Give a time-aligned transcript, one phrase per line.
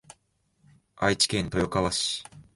[0.95, 2.23] 愛知県豊川市